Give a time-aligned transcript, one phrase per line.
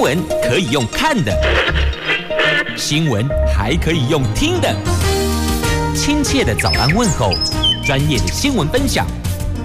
[0.00, 1.32] 闻可以用看的，
[2.74, 4.74] 新闻还可以用听的。
[5.94, 7.34] 亲切的早安问候，
[7.84, 9.06] 专业的新闻分享，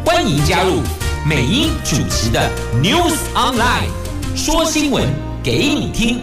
[0.05, 0.81] 欢迎加入
[1.25, 2.51] 美英主持的
[2.83, 3.87] News Online，
[4.35, 5.07] 说新闻
[5.41, 6.19] 给你听。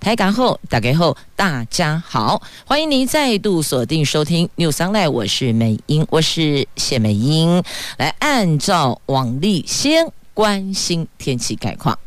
[0.00, 7.62] 台港后打开后，大家好，欢迎您再度锁定收听 News Online，我是美英，我是谢美英，
[7.98, 11.98] 来按照往例先关心天气概况。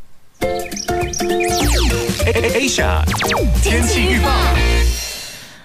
[2.27, 3.03] Asia
[3.63, 4.29] 天气预报。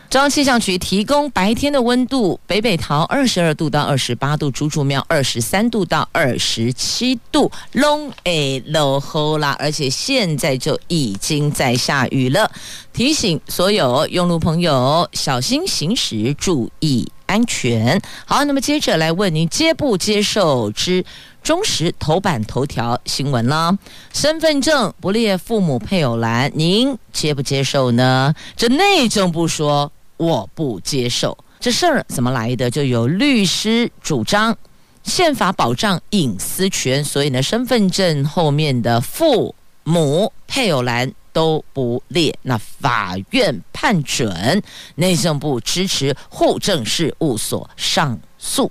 [0.08, 7.52] 中央气象局提供白天的温度：北北桃二十二度到二十八度，竹竹苗二十三度到二十七度。
[7.72, 12.50] 拢会落雨啦，而且现在就已经在下雨了。
[12.94, 18.00] 提醒所有用路朋友小心行驶，注意安全。
[18.24, 21.04] 好，那么接着来问您接不接受之
[21.44, 23.78] 中时头版头条新闻了？
[24.12, 28.34] 身份证不列父母配偶栏，您接不接受呢？
[28.56, 29.92] 这内政部说。
[30.16, 32.70] 我不接受这事儿怎么来的？
[32.70, 34.56] 就有律师主张
[35.02, 42.32] 宪法保障隐私权，所以呢，身份证后面的父母配偶栏都不列。
[42.42, 44.62] 那法院判准，
[44.94, 48.70] 内政部支持户政事务所上诉。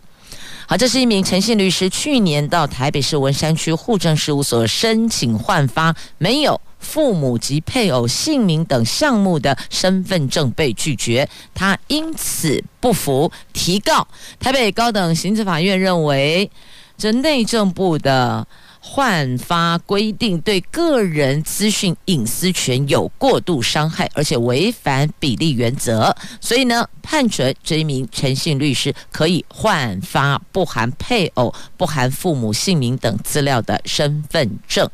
[0.65, 6.59] 好，这是一名陈姓律师，去年到台北市文山区户政事务所申请换发，没有。
[6.79, 14.05] 父母及配偶姓名等项目的身份证被拒绝，他因此不服，提告。
[14.39, 16.49] 台北高等行政法院认为，
[16.97, 18.45] 这内政部的。
[18.85, 34.87] 换发规定对个人资讯隐私权有过度伤害，而且违反比例原则，所以呢，判准这一名陈姓律师可以换发不含配偶、不含父母姓名等资料的身份证。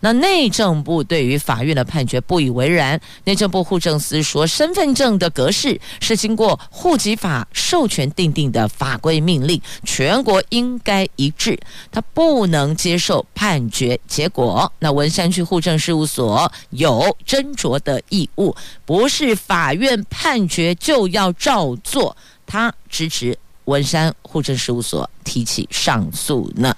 [0.00, 11.56] 那内政部对于法院的判决不以为然，内政部户政司说，身份证的格式是经过户籍法授权订定的法规命令，全国应该一致，
[11.92, 13.24] 他不能接受。
[13.36, 22.16] 判决结果，那文山区户政事务所有斟酌的义务，不是法院判决就要照做。
[22.46, 26.74] 他支持文山户政事务所提起上诉呢。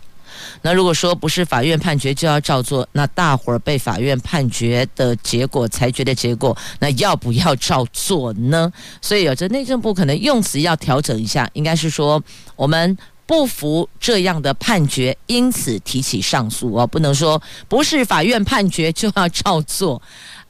[0.63, 8.73] 那如果说不是法院判决就要照做，那大伙儿被法院判决的结果裁决的结果，那要不要照做呢？
[9.01, 12.21] 所以有这内政部可能用词要调整一下，应该是说
[12.57, 12.99] 我们。
[13.29, 20.01] 不服这样的判决，因此提起上诉哦，不能说不是法院判决就要照做。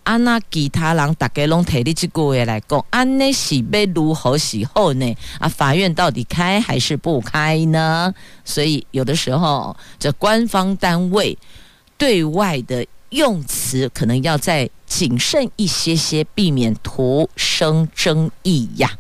[0.05, 5.17] 安那其他人大概拢提你这句话来讲，安那是被如何时候呢？
[5.41, 8.15] 啊，法院到底开还是不开呢？
[8.45, 11.37] 所以有的时候，这官方单位
[11.99, 18.97] 对外的用词可能要再谨慎一些些，避免徒生争议呀。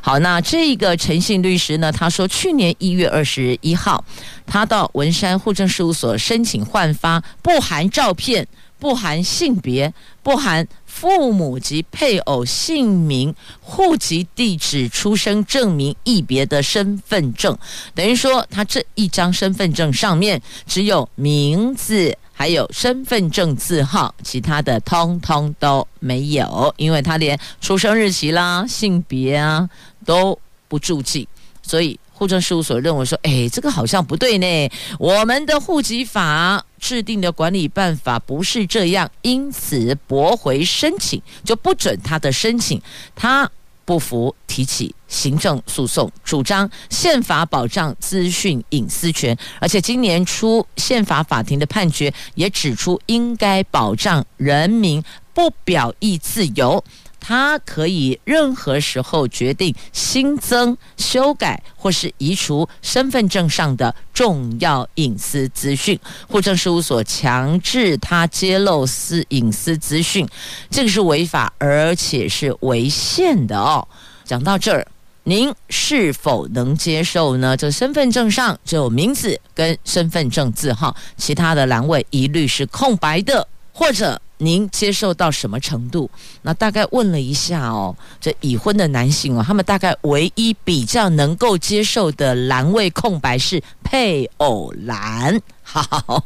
[0.00, 1.90] 好，那这个陈姓律师呢？
[1.90, 4.04] 他说，去年一月二十一号，
[4.46, 8.46] 他到文山户政事务所申请换发不含照片、
[8.78, 9.92] 不含性别、
[10.22, 17.56] 不含父母及配偶姓名、户籍地址、出生证明一别的身份证，
[17.94, 22.16] 等于说他这一张身份证上面只有名字。
[22.38, 29.68] 还有身份证字号，其他的通通都没有，因为他连出生日期啦、性别啊
[30.06, 30.38] 都
[30.68, 31.26] 不注记，
[31.62, 34.70] 所以户政事务所认为说，哎，这个好像不对呢。
[35.00, 42.80] 我们的户籍法制定的管理办法不是这样，因此驳回申请，就不准他的申请，
[43.16, 43.50] 他。
[43.88, 56.84] 不服，提起行政诉讼，主张宪法保障资讯隐私权，而且今年初宪法法庭的判决也指出，应该保障人民不表意自由。
[57.28, 66.00] 他可以任何时候决定新增、修改或是移除身份证上的重要隐私资讯。
[66.26, 70.26] 户政事务所强制他揭露私隐私资讯，
[70.70, 73.86] 这个是违法，而且是违宪的哦。
[74.24, 74.86] 讲到这儿，
[75.24, 77.54] 您是否能接受呢？
[77.54, 84.18] 这身份证上只有名字跟身份证字号，其他的栏位一律是空白的，或者？
[84.38, 86.08] 您接受到什么程度？
[86.42, 95.40] 那大概问了一下哦，这已婚的男性哦，他们大概唯一比较能够接受的栏位空白是配偶栏。
[95.62, 96.24] 好，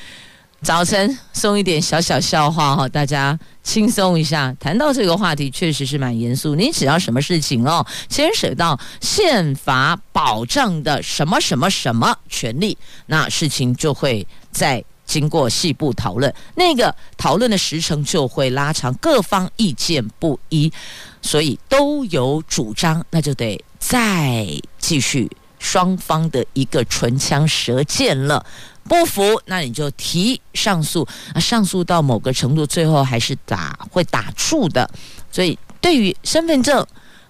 [0.62, 4.54] 早晨送一点小小笑话哈，大家轻松一下。
[4.58, 6.54] 谈到这个话题，确实是蛮严肃。
[6.54, 14.82] 你只要什么事情哦，牵涉到宪法保障的什么什么什么权利，那事情就会在。
[15.10, 20.72] 经过细部讨论，那个讨论的时程就会拉长，各方意见不一，
[21.20, 24.46] 所以都有主张，那就得再
[24.78, 25.28] 继续
[25.58, 28.46] 双方的一个唇枪舌剑了。
[28.84, 31.06] 不服，那你就提上诉，
[31.40, 34.88] 上诉到某个程度，最后还是打会打住的。
[35.32, 36.86] 所以，对于身份证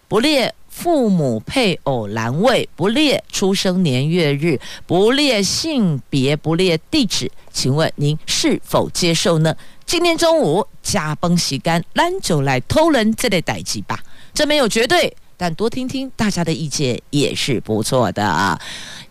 [0.06, 9.54] 不列父母配偶栏位，不列出生年月日，不列性别，不列地址，请问您是否接受呢？
[9.84, 14.00] 今天中午加崩洗干，咱就来偷人这类代际吧。
[14.32, 18.58] 这没有绝对，但多听听大家的意见也是不错的啊。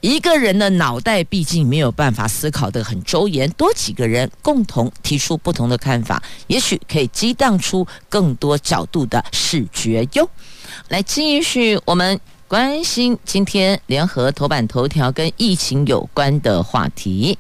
[0.02, 10.28] 一个人的脑袋毕竟没有办法思考得很周延，多几个人共同提出不同的看法，也许可以激荡出更多角度的视觉哟。
[10.90, 17.38] 来继续我们关心今天联合头版头条跟疫情有关的话题。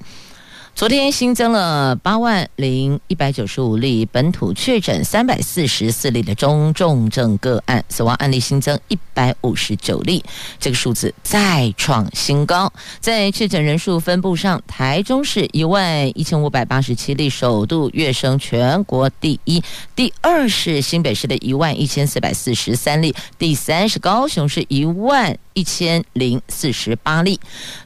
[0.80, 10.24] 昨天新增了八万零一百九十五例本土确诊，三百四十四例的中重症个案，死亡案例新增一百五十九例，
[10.58, 12.72] 这个数字再创新高。
[13.02, 19.62] 在确诊人数分布上，台中市一万一千五百八十七例，首度跃升全国第一；
[19.98, 27.38] 第二是新北市的一万一千四百四十三例，第三是高雄市一万一千零四十八例。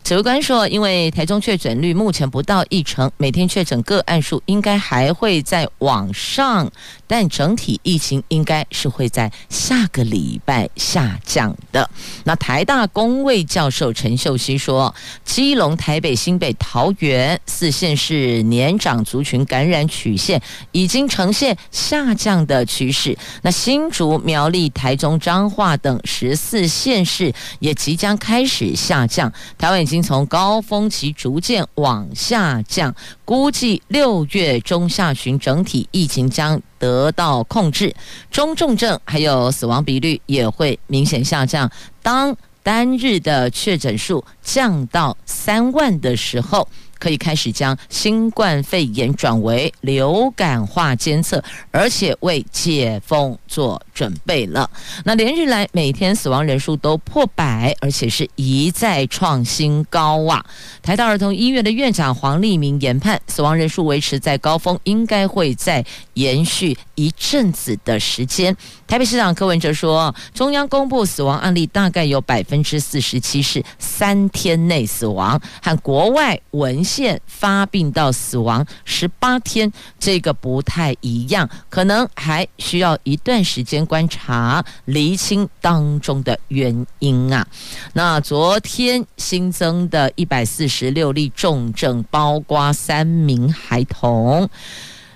[0.03, 6.71] 指挥官说，因为台中确诊率目前不到一成，每天确诊个案数应该还会再往上，
[7.07, 11.89] 但整体疫情应该是会在下个礼拜下降的。
[12.25, 14.93] 那台大公卫教授陈秀熙说，
[15.25, 20.39] 基隆、台北、新北、桃园四县市年长族群感染曲线
[20.73, 23.17] 已经呈现下降的趋势。
[23.41, 29.31] 那新竹、苗栗、台中、彰化等十四县市也即将开始下降。
[29.57, 32.93] 台湾已经从高峰期逐渐往下降，
[33.23, 37.95] 估计六月中下旬整体疫情将得到控制，
[38.29, 41.71] 中重症还有死亡比率也会明显下降。
[42.01, 46.67] 当单日的确诊数降到三万的时候，
[47.03, 54.69] 可以开始将新冠肺炎转为流感化监测，而且为解封做准备了。
[55.03, 60.45] 那连日来每天死亡人数都破百，而且是一再创新高啊！
[60.81, 65.83] 台大儿童医院的院长黄立明研判，死亡人数维持在高峰，应该会再
[66.13, 68.55] 延续一阵子的时间。
[68.87, 87.47] 台北市长柯文哲说，中央公布死亡案例大概有百分之四十七是三天内死亡，和国外文现发病到死亡十八天，这个不太一样，可能还需要一段时间观察，厘清当中的原因啊。
[87.93, 94.47] 那昨天新增的一百四十六例重症，包括三名孩童，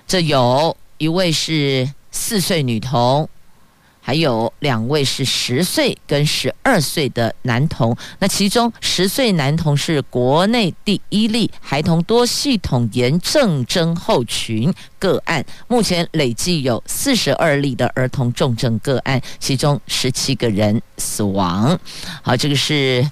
[0.04, 3.28] 这有一位是四岁女童。
[4.08, 21.78] 还有两位是十岁跟十二岁的男童，那其中十岁男童是国内第一例孩童多系统炎症症候群个案，目前累计有四十二例的儿童重症个案，其中十七个人死亡。
[22.22, 23.06] 好，这个是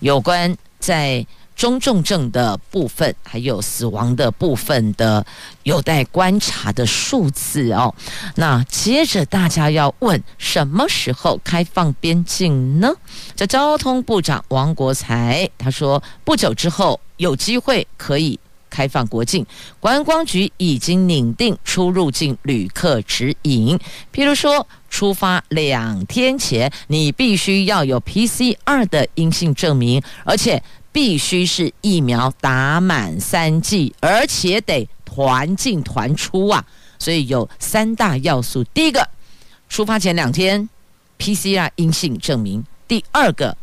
[0.00, 1.24] 有关在。
[1.60, 5.26] 中重症的部分，还有死亡的部分的
[5.64, 7.94] 有待观察的数字哦。
[8.36, 12.90] 那接着大家要问，什么时候开放边境呢？
[13.36, 18.40] 这交通部长王国材他说，不久之后有机会可以
[18.70, 19.44] 开放国境。
[19.78, 23.78] 观光局已经拟定出入境旅客指引，
[24.14, 30.62] 譬如说，出发两天前你必须要有 PCR 的阴性证明，而且。
[30.92, 36.64] 必须是疫苗打满三剂，而且得团进团出啊！
[36.98, 39.08] 所以有三大要素：第一个，
[39.68, 40.68] 出发前两天
[41.18, 43.56] PCR 阴性证明；第二个，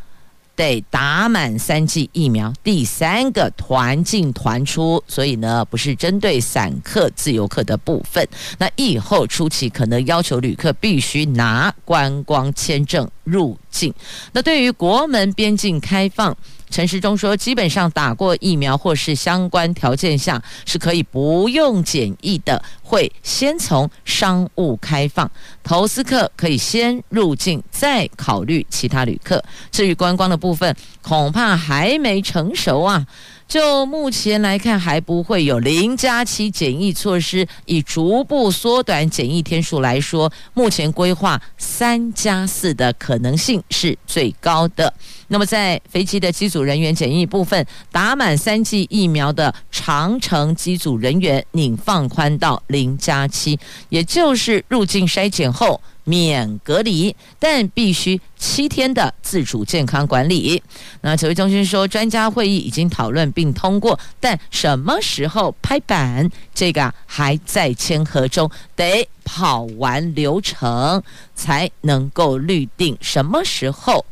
[0.56, 5.04] 得打满三剂疫苗；第三个，团进团出。
[5.08, 8.26] 所以呢，不是针对散客、自由客的部分。
[8.58, 13.94] 那疫后初期可能要求旅客必须拿观光签证入境。
[14.32, 16.36] 那对于国门边境开放。
[16.70, 25.30] 陈时中说，基本上打过疫苗或是相关条件下是可以不用检疫的，会先从商务开放，
[25.64, 29.44] 投资客可以先入境，再考虑其他旅客。
[29.72, 33.06] 至于观光的部分，恐怕还没成熟啊。
[33.48, 37.48] 就目前来看，还不会有零加七检疫措施。
[37.66, 44.94] 以逐步缩短检疫天数来说，目前规划三加四的可能性是最高的。
[45.30, 53.58] 那么，在飞机的机组人员检疫部分，打满三剂疫苗的长程机组人员拟放宽到零加七，
[53.90, 60.64] 也就是入境筛检后免隔离，但必须七天的自主健康管理。
[61.02, 71.04] 那指挥中心说，专家会议已经讨论并通过，但什么时候拍板，这个还在签核中，得跑完流程
[71.36, 74.06] 才能够预定什么时候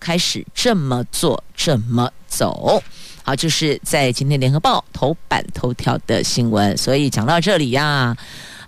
[0.00, 2.82] 开始这么做、这么走。
[3.24, 6.74] 好，就是在今天联合报头版头条的新闻。
[6.78, 8.16] 所以讲到这里呀，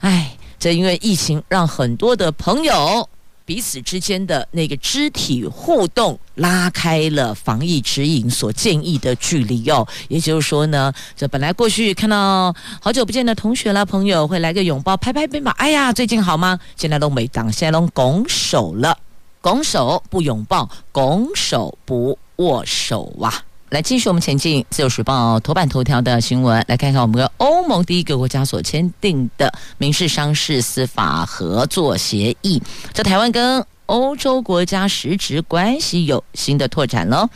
[0.01, 0.37] 哎。
[0.59, 3.09] 这因为疫情，让很多的朋友
[3.45, 9.87] 彼此之间的那个肢体互动拉开了防疫指引所建议的距离哦。
[10.09, 16.59] 也就是说呢，这本来过去看到好久不见的同学啦、朋友，会来个拥抱、拍拍肩膀，哎呀，最近好吗？
[16.77, 18.97] 现在都没当，现在都拱手了，
[19.43, 23.45] 拱手不拥抱，拱手不握手哇、啊。
[23.71, 32.63] 来继续我们前进，自由时报头版头条的新闻，来看看我们跟欧盟第一个国家所签订的民事商事司法合作协议。
[32.93, 37.29] 这台湾跟欧洲国家实质关系有新的拓展了。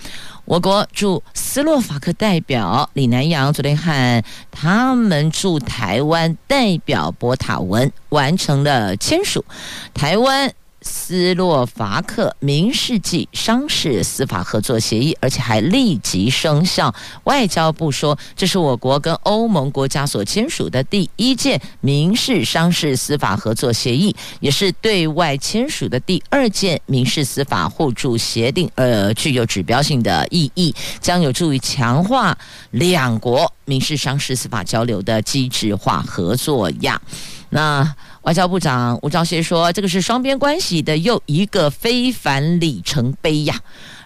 [0.45, 9.45] 我国驻斯洛伐克代表李南洋昨天和他们驻台湾代表博塔文完成了签署
[9.93, 10.53] 台湾。
[10.89, 16.93] 斯洛伐克民事及商事司法合作协议，而且还立即生效。
[17.25, 32.37] 外交部说，这是我国跟欧盟国家所签署的第一件民事商事司法合作协议，也是对外签署的第二件民事司法互助协定，呃，具有指标性的意义，将有助于强化
[32.71, 37.01] 两国民事商事司法交流的机制化合作呀。
[37.51, 37.95] 那。
[38.29, 43.59] 外交部长吴钊燮说：“这个是双边关系的又一个非凡里程碑呀。”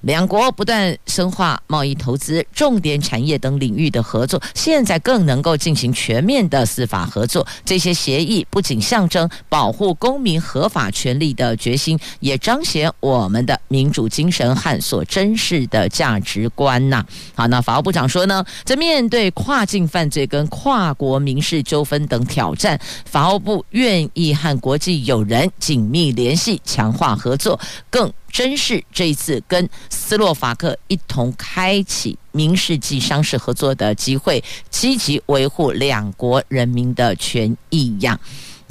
[0.02, 7.46] 两国不断深化贸易、投资、重点产业等领域的合作，现在更能够进行全面的司法合作。
[7.64, 17.04] 这些协议不仅象征保护公民合法权利的决心，也彰显我们的民主精神和所珍视的价值观呐。
[17.34, 28.12] 好，那法务部长说呢，在面对跨境犯罪跟跨国民事纠纷等挑战，法务部愿意和国际友人紧密联系，强化合作，更。
[28.32, 38.18] 真是这一次跟斯洛伐克一同开启民事及商事合作的机会，积极维护两国人民的权益呀。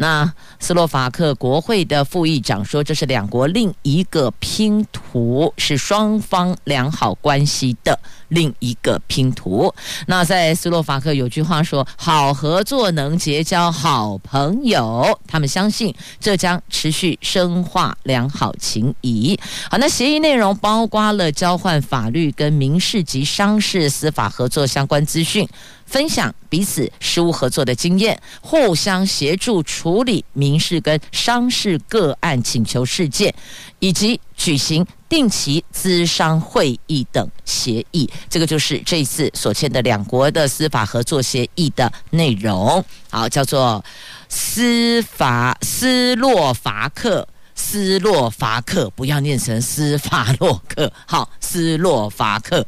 [0.01, 9.71] 那斯洛伐克国会的副议长说：“这是两国另一个拼图，是双方良好关系的另一个拼图。”
[10.07, 19.39] 那在斯洛伐克有句话说：“好合作能结交好朋友。”他们相信这将持续深化良好情谊。
[19.69, 25.47] 好，那协议内容包括了交换法律跟民事及商事司法合作相关资讯。
[25.91, 33.35] 分享彼此实务合作的经验，互相协助处理民事跟商事个案请求事件，
[33.79, 38.09] 以及举行定期咨商会议等协议。
[38.29, 42.81] 这个就是这一次所签的两国的司法合作协议的内容。
[43.09, 43.83] 好，叫做
[44.29, 50.89] 司法斯洛伐克，斯洛伐克，不要念成斯法洛克。
[51.05, 52.65] 好，斯洛伐克。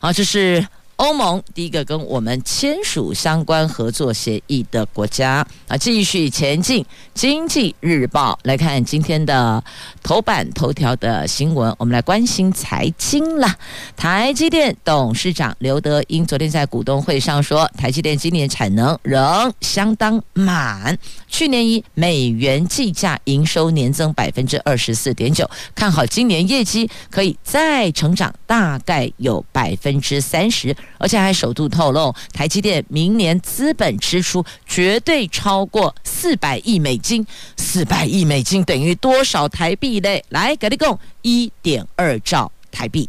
[0.00, 0.68] 好，这是。
[0.98, 6.84] 欧盟第一个跟我们签署相关合作协议的国家啊，继续前进。
[7.14, 9.62] 经济日报来看今天的
[10.02, 13.56] 头版头条的新闻，我们来关心财经啦。
[13.96, 30.76] 台积电董事长刘德英昨天在股东会上说，台积电今年产能仍相当满，去年以美元计价营收年增百分之二十四点九，看好今年业绩可以再成长，大概有百分之三十。
[30.98, 37.26] 而且还首度透露，台积电明年资本支出绝对超过四百亿美金。
[37.56, 40.24] 四百亿美金等于多少台币嘞？
[40.30, 43.08] 来，给你讲，一点二兆台币。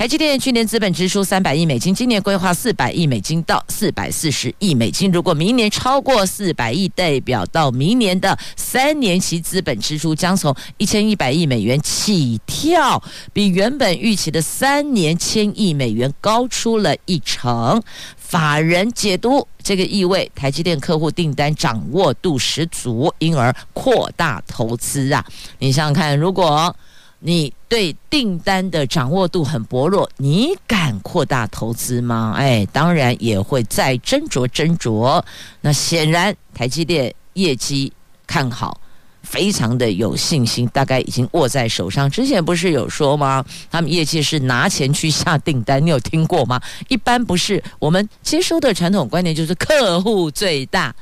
[0.00, 5.12] 台积电去年资本支出三百亿美金，今年规划四百亿美金到四百四十亿美金。
[5.12, 13.02] 如果明年超过四百亿，代表到明年的三年期资本支出将从一千一百亿美元起跳，
[13.34, 17.82] 比原本预期的三年千亿美元高出了一成。
[18.16, 25.22] 法人解读，这个意味台积电客户订单掌握度十足，因而扩大投资啊！
[25.58, 26.74] 你想想看，如果
[27.22, 32.34] 你对订单的掌握度很薄弱，你敢扩大投资吗？
[32.36, 35.22] 哎，当然也会再斟酌斟酌。
[35.60, 37.92] 那显然，台积电业绩
[38.26, 38.80] 看好，
[39.22, 42.10] 非常的有信心，大概已经握在手上。
[42.10, 43.44] 之前不是有说吗？
[43.70, 46.58] 他们业绩是拿钱去下订单，你有听过吗？
[46.88, 50.94] 一般不是，我们接收的传统观念就是客户最大，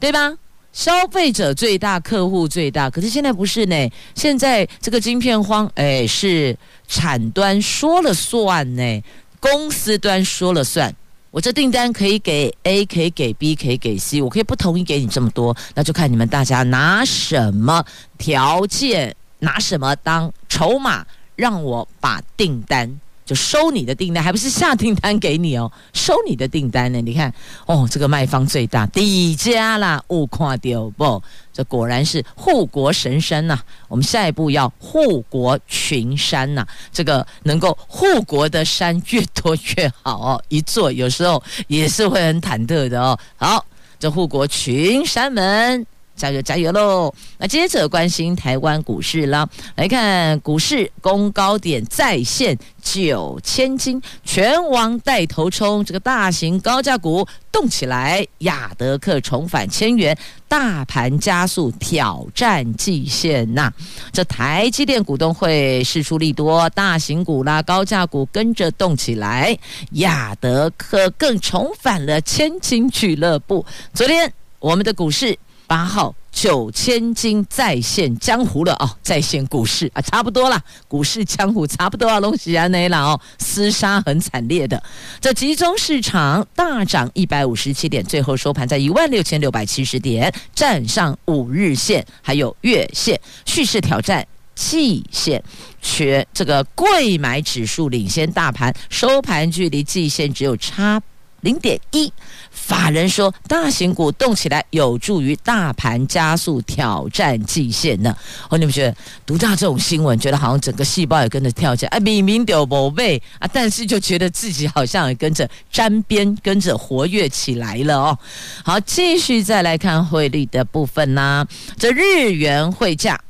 [0.00, 0.34] 对吧？
[0.72, 2.88] 消费者最大，客户最大。
[2.88, 9.02] 可是现在不是呢，现在这个晶片荒，哎，是产端说了算呢，
[9.40, 10.94] 公司端说了算。
[11.32, 17.84] 我这订单可以给 A，可以给 B，可以给 C，我可以不同意给你这么多，那就看你们大家拿什么
[18.18, 23.00] 条件，拿什么当筹码，让我把订单
[23.30, 27.00] 就收你的订单，还不是下订单给你哦， 收你的订单呢？
[27.00, 27.32] 你看
[27.64, 31.22] 哦，这个卖方最大，底价啦，物看到不？
[31.52, 33.56] 这果然是护国神山呐、
[33.86, 43.16] 我们下一步要护国群山呐、这个能够护国的山越多越好哦， 一座有时候也是会很忐忑的哦。
[43.36, 43.64] 好，
[44.00, 45.86] 这护国群山门。
[46.16, 47.10] 加油加油喽！
[47.38, 60.14] 那接着关心台湾股市啦，来看股市攻高点再现九千金，全网带头冲，这个大型高价股动起来，亚德克重返千元，
[60.46, 63.72] 大盘加速挑战季线呐。
[64.12, 69.56] 这台积电股东会事出利多，大型股啦、高价股跟着动起来，
[69.92, 73.64] 亚德克更重返了千金俱乐部。
[73.94, 75.38] 昨天我们的股市。
[75.70, 84.82] 八号九千金再现江湖了哦，再现股市啊，差不多了，股市江湖差不多啊，东西啊那了哦，厮杀很惨烈的，
[85.20, 95.40] 这集中市场大涨一百五十七点，最后收盘在一万六千六百七十点，站上五日线，还有月线，蓄势挑战季线，
[95.80, 101.00] 全这个贵买指数领先大盘，收盘距离季线只有差。
[101.42, 102.12] 零点一，
[102.50, 108.14] 法人说大型股动起来有助于大盘加速挑战季线呢。
[108.48, 118.18] 哦，你们觉得读到这种新闻，觉得好像整个细胞也跟着跳起来，啊，明明就没背啊，但是就觉得自己好像也跟着沾边，跟着活跃起来了哦。
[118.64, 121.46] 好，继续再来看汇率的部分呢，啊，
[121.78, 123.20] 这日元汇价。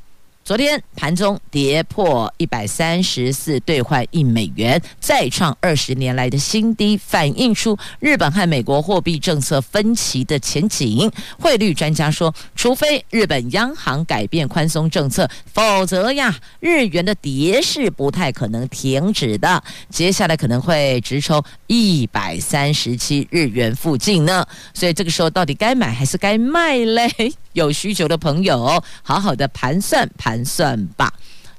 [0.43, 11.09] 昨天盘中跌破一百三十四兑换一美元，再创二十年来的新低，反映出日本和美国货币政策分歧的前景。
[11.39, 19.63] 汇率专家说，除非日本央行改变宽松政策，否则呀，日元的跌势不太可能停止的。
[19.89, 24.43] 接下来可能会直冲一百三十七日元附近呢。
[24.73, 27.11] 所以这个时候到底该买还是该卖嘞？
[27.53, 31.11] 有需求的朋友，好好的盘算盘算吧。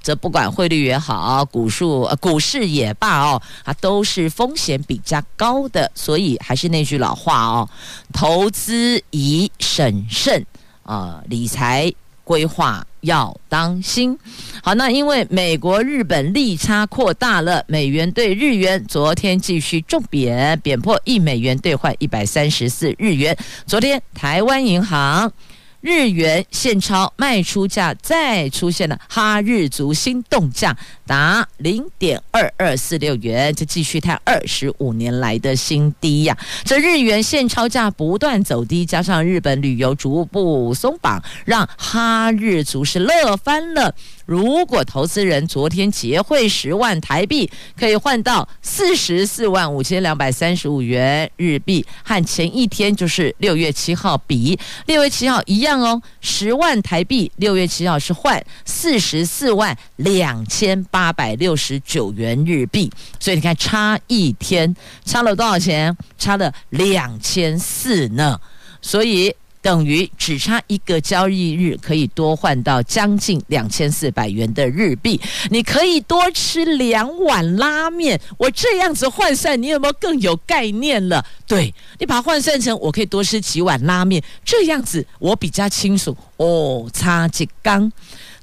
[0.03, 7.69] 这不管汇率也好，股数股市也罢哦，啊都是风险比较高的，所以还是那句老话哦，
[8.13, 10.45] 投资宜审慎
[10.83, 11.93] 啊，呃，理财
[12.25, 14.19] 规划要当心。
[14.61, 23.37] 好，那因为美国日本利差扩大了，美元兑日元昨天继续重贬，贬破一美元兑换一百三十四日元。
[23.69, 25.33] 昨天台湾银行。
[25.83, 43.93] 日元现钞卖出价再出现了哈日族新动价，达零点二二四六元，这继续它二十五年来的新低呀、这日元现钞价不断走低，加上日本旅游逐步松绑，让哈日族是乐翻了。
[44.27, 65.97] 如果投资人昨天结汇十万台币，可以换到四十四万五千两百三十五元日币，和前一天就是六月七号比，六月七号一样哦，十万台币，六月七号是换四十四万两千八百六十九元日币，所以你看差一天差了多少钱？
[66.17, 68.41] 差了两千四呢，
[68.81, 69.35] 所以。
[69.63, 75.19] 等于只差一个交易日，可以多换到将近两千四百元的日币。
[75.51, 78.21] 你可以多吃两碗拉面。
[78.37, 81.25] 我这样子换算，你有没有更有概念了？
[81.47, 86.17] 对，你把它换算成我可以多吃几碗拉面，这样子我比较清楚。
[86.39, 87.91] 哦，差几缸。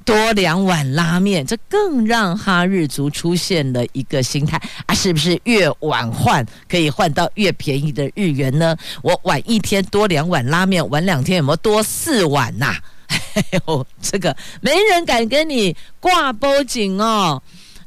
[0.09, 4.95] 多两碗拉面，这更让哈日族出现了一个心态啊！
[4.95, 8.75] 是不是越晚换可以换到越便宜的日元呢？
[9.03, 12.75] 我晚一天多两碗拉面，晚两天有没有多四碗呐、啊？
[13.35, 17.39] 哎呦，这个没人敢跟你挂脖颈哦。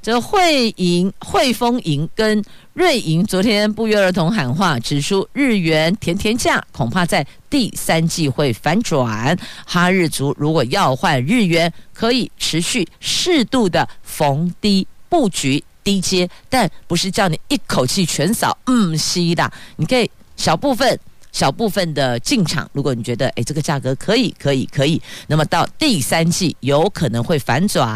[0.02, 9.38] 这汇银、汇丰银跟瑞银昨天不约而同喊话，指出日元甜甜价恐怕在第三季会反转。
[9.64, 20.98] 哈日族如果要换日元，可以持续适度的逢低布局低阶，但不是叫你一口气全扫，嗯，西的，你可以小部分
[21.32, 27.88] 小部分的进场，如果你觉得哎这个价格可以可以可以，那么到第三季有可能会反转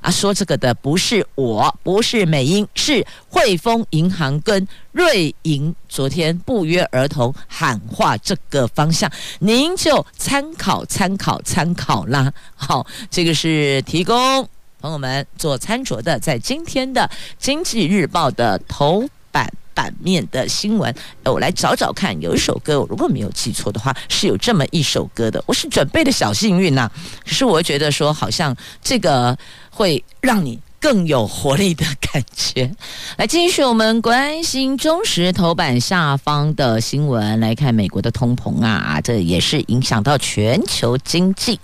[0.00, 0.10] 啊。
[0.10, 12.32] 说这个的不是我，不是美英，是汇丰银行跟瑞银昨天不约而同喊话这个方向，您就参考参考参考啦。
[12.54, 14.48] 好，这个是提供
[14.80, 19.50] 朋友们做参酌的，在今天的经济日报的头版。
[19.74, 25.42] 版面的新闻，我来找找看，有一首歌，我如果没有记错的话，是有这么一首歌的。
[25.46, 26.90] 我是准备的小幸运呐、
[27.24, 29.36] 可是我觉得说，好像这个
[29.70, 32.70] 会让你更有活力的感觉。
[33.16, 41.58] 来继续我们关心中时头版下方的新闻，来看美国的通膨啊，这也是影响到全球经济。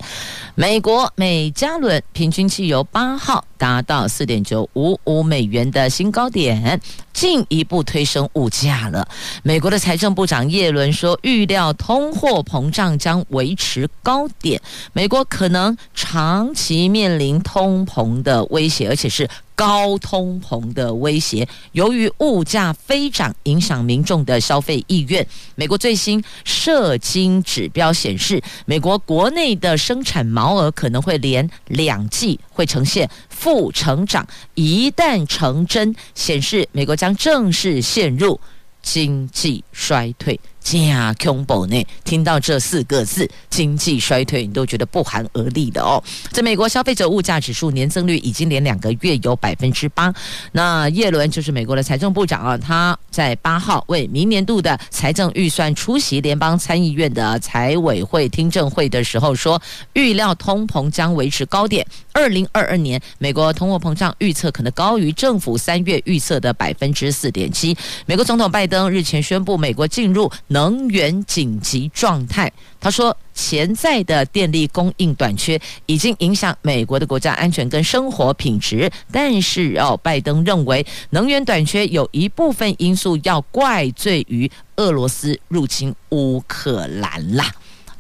[0.55, 6.81] 美国每加仑平均汽油八号达到四点九五五美元的新高点，
[7.13, 9.07] 进一步推升物价了。
[9.43, 14.61] 美国的财政部长耶伦说，预料通货膨胀将维持高点，
[14.95, 19.29] 美国可能长期面临通膨的威胁，而且是。
[19.57, 25.27] 高通膨的威胁，由于物价飞涨，影响民众的消费意愿。
[25.55, 34.27] 美国最新社经指标显示，美国国内的生产毛额可能会连两季会呈现负成长。
[34.55, 38.41] 一旦成真，显示美国将正式陷入
[38.81, 40.41] 经济衰退。
[40.61, 41.85] 加恐怖呢？
[42.05, 46.03] 听到这四个字“经济衰退”，你都觉得不寒而栗的哦。
[46.31, 50.13] 在美国，消费者物价指数年增率已经连两个月有百分之八。
[50.53, 59.61] 那叶伦就是美国的财政部长啊，他在八号为明年度的财政预算出席联邦参议院的财委会听证会的时候说，
[59.95, 61.87] 预料通膨将维持高点。
[62.13, 67.77] 二零二二年，美国通货膨胀预测可能高于政府三月预测的百分之四点七。
[68.05, 72.53] 美国总统拜登日前宣布，美国进入能源紧急状态。
[72.81, 78.91] 他说，潜在的电力供应短缺已经影响美国的国家安全跟生活品质。
[79.13, 87.51] 但是哦，拜登认为能源短缺有一部分因素要怪罪于俄罗斯入侵乌克兰啦。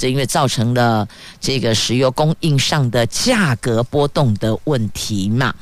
[0.00, 1.06] 这因为造成了
[1.38, 5.54] 这个石油供应上的价格波动的问题嘛。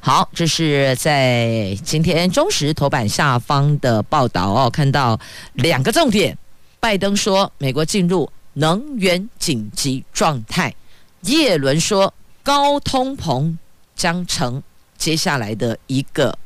[0.00, 5.20] 好，这是在今天中时头版下方的报道哦，看到
[5.52, 6.36] 两个重点。
[6.80, 10.74] 拜登说美国进入能源紧急状态，
[11.20, 13.54] 叶伦说高通膨
[13.94, 14.62] 将成
[14.96, 16.36] 接下来的一个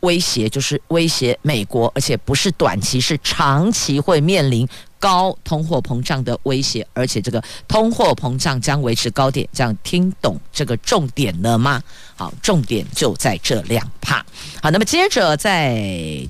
[0.00, 4.68] 威胁，就是威胁美国，而且不是短期，是长期会面临。
[4.98, 11.80] 高通货膨胀的威胁，而且这个通货膨胀将维持高点，这样听懂这个重点了吗？
[12.16, 14.24] 好，重点就在这两趴。
[14.62, 15.76] 好，那么接着再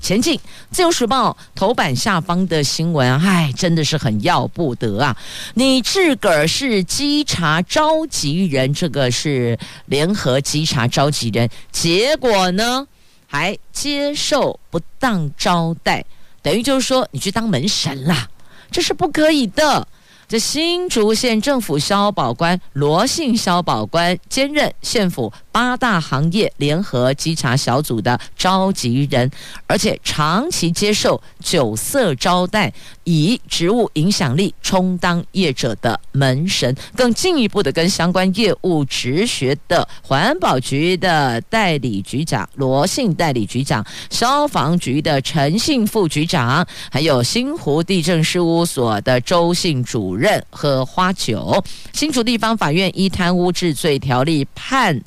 [0.01, 0.37] 前进，
[0.69, 5.17] 《自由时报》头版下方的新闻，唉，真的是很要不得啊！
[5.53, 12.85] 你自个儿是稽查召集人，这个是联合稽查召集人，结果呢
[13.27, 16.03] 还接受不当招待，
[16.41, 18.27] 等于就是说你去当门神啦。
[18.71, 19.87] 这是不可以的。
[20.27, 29.27] 这新竹县政府消保官罗姓消保官兼任县府八大行业联合稽查小组的召集人，
[29.65, 32.71] 而且长期接受酒色招待，
[33.05, 51.63] 以职务影响力充当业者的门神，更进一步的跟相关业务直学的环保局的代理局长罗姓代理局长、消防局的陈姓副局长，还有新湖地政事务所的周姓主任喝花酒。
[51.93, 55.01] 新竹地方法院依贪污治罪条例判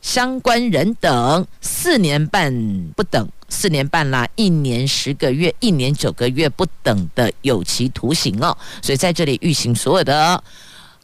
[0.00, 2.52] 相关人等四年半
[2.96, 3.28] 不等。
[3.52, 8.56] 四年半啦，一年十个月，一年九个月不等的有期徒刑哦。
[8.80, 10.40] 所以在这里预请所有的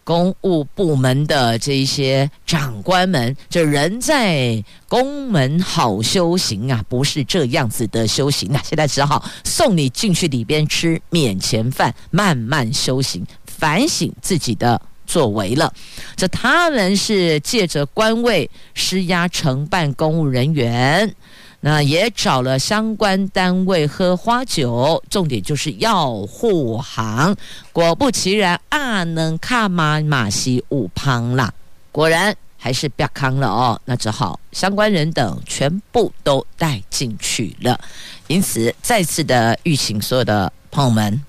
[0.05, 8.63] 公务部门的这一些长官们，这人在公门好修行啊，不是这样子的修行啊。
[8.65, 15.73] 现在只好送你进去里边吃免钱饭，慢慢修行，反省自己的作为了。
[16.17, 21.15] 这他们是借着官位施压承办公务人员。
[21.61, 27.35] 那也找了相关单位喝花酒，重点就是要护航。
[27.73, 31.53] 果不其然，阿能卡马马西五胖啦，
[31.91, 33.81] 果然还是不康了哦。
[33.87, 37.81] 那只好相关人等全部都带进去了。
[38.29, 41.21] 因此，再次的预请所有的朋友们，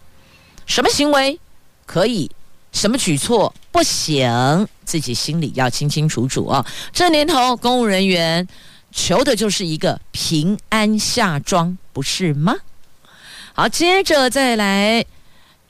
[0.68, 1.40] 什么行为
[1.86, 2.30] 可以，
[2.72, 6.66] 什么举措不行，自己心里要清清楚楚哦。
[6.92, 8.48] 这年头，公务人员。
[8.90, 12.56] 求的就是一个平安下庄，不是吗？
[13.54, 15.06] 好，接着再来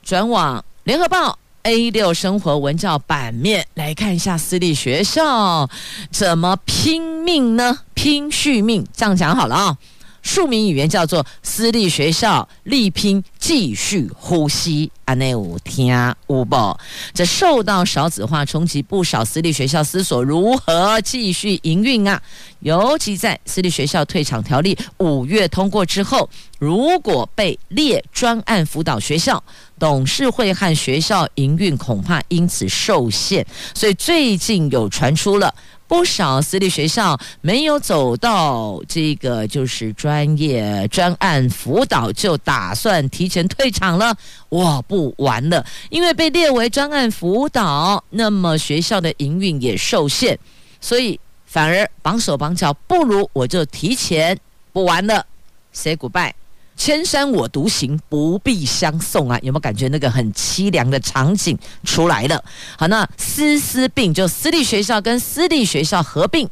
[0.02, 5.68] 转往联合报 A 六生活文教版面来看一下私立学校
[6.10, 7.80] 怎么拼命呢？
[7.92, 9.76] 拼续命，这样讲好了啊。
[10.22, 16.78] 庶民语言叫做私立学校力拼继续呼吸，阿内有听有无？
[17.14, 22.20] 这受到少子化冲击，不少私立学校思索如何继续营运啊。
[22.60, 26.28] 尤其在私立学校退场条例五月通过之后，
[26.58, 29.42] 如果被列专案辅导学校，
[29.78, 33.46] 董事会和学校营运恐怕因此受限。
[33.74, 35.54] 所以最近有传出了。
[35.88, 44.14] 不少私立学校没有走到这个就是专业专案辅导，就打算提前退场了。
[44.50, 50.38] 我，不玩了，因为被列为专案辅导，那么学校的营运也受限，
[50.80, 54.38] 所以反而绑手绑脚，不如我就提前
[54.72, 55.24] 不玩了
[55.72, 56.32] ，say goodbye。
[56.78, 59.38] 千山我独行，不必相送啊！
[59.42, 62.42] 有没有感觉那个很凄凉的场景出来了？
[62.78, 66.48] 好，那私私并就私立学校跟私立学校合并，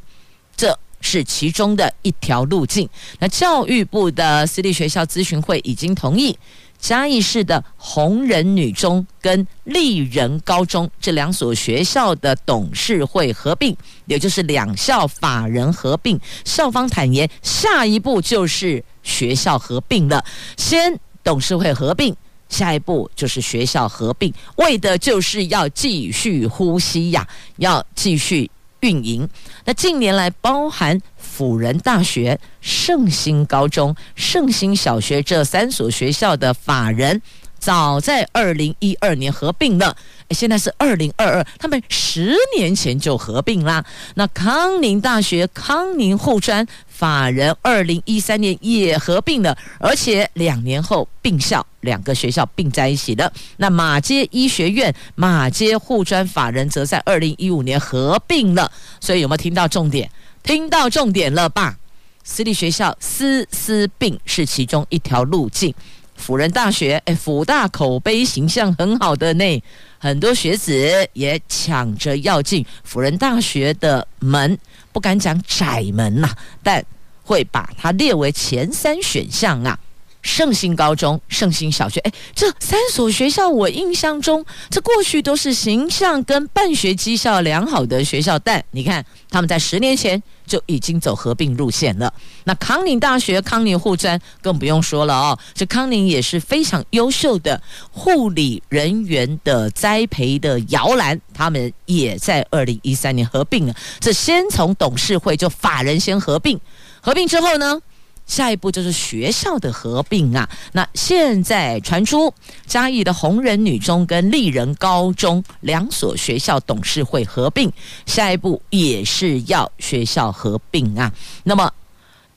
[0.57, 2.89] 这是其中的一条路径。
[3.21, 6.37] 那教育部的私立学校咨询会已经同意。
[6.79, 16.21] 嘉义市的红人女中跟立人高中这两所学校的董事会合并，也就是两校法人合并。
[16.45, 20.23] 校方坦言，下一步就是学校合并了。
[20.59, 22.15] 先董事会合并，
[22.51, 28.51] 下一步就是学校合并，为的就是要继续呼吸呀，要继续。
[28.81, 29.29] 运营。
[29.65, 37.21] 那近年来，包含辅仁大学、圣心高中、圣心小学这三所学校的法人，
[37.67, 39.97] 早在二零一二年合并了。
[40.31, 43.85] 现在是二零二二，他们十年前就合并啦。
[44.15, 53.33] 那康宁大学、康宁护专法人二零一三年也合并了，而且两年后并校，两个学校并在一起的。
[53.57, 58.71] 那马街医学院、马街护专法人则在二零一五年合并了。
[59.01, 60.09] 所以有没有听到重点？
[60.45, 61.77] 听到重点了吧？
[62.23, 65.75] 私立学校私私并是其中一条路径。
[66.17, 69.63] 辅仁大学，哎，辅大口碑形象很好的呢，
[69.99, 74.59] 很多学子也抢着要进辅仁大学的门，
[74.93, 76.85] 不敢讲窄门呐、啊，但
[77.23, 79.79] 会把它列为前三选项啊。
[80.27, 92.13] 圣心高中、圣心小学，哎，这三所学校，我印象中，这过去都是形象跟办学绩效良好的学校，但你看，他们在十年前就已经走合并路线了。
[92.43, 97.63] 那康宁大学、康宁护专更不用说了哦，这康宁也是非常优秀的
[97.93, 103.75] 护理人员的栽培的摇篮，他们也在二零一三年合并了。
[104.01, 106.59] 这先从董事会就法人先合并，
[107.01, 107.81] 合并之后呢？
[108.27, 110.49] 下一步就是学校的合并啊！
[110.73, 112.33] 那现在传出
[112.67, 117.73] 嘉义的红人女中跟丽人高中两所学校董事会合并，
[118.05, 121.13] 下一步也是要学校合并啊。
[121.45, 121.73] 那么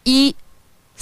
[0.03, 0.35] 一。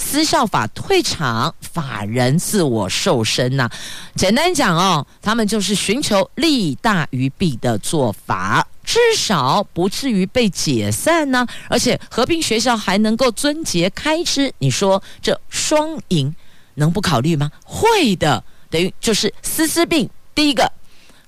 [0.00, 3.68] 私校法退场，法人自我瘦身呐、
[4.14, 8.64] 简单讲哦，他们就是寻求利大于弊的做法，
[8.98, 16.34] 至少不至于被解散呢、而且合并学校还能够撙节开支，你说这双赢
[16.74, 17.50] 能不考虑吗？
[17.64, 20.10] 会的，等于就是私私并。
[20.34, 20.70] 第一个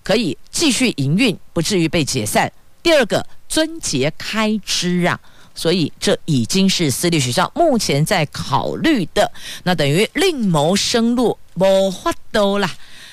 [0.02, 2.48] 可以继续营运，不至于被解散；
[2.83, 5.18] 第二个撙节开支啊。
[5.54, 9.30] 所以，这已经是私立学校目前在考虑的，
[9.64, 12.70] 那等于另谋生路，无法度啦。